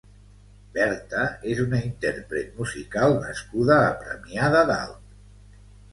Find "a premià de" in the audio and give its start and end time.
3.83-4.65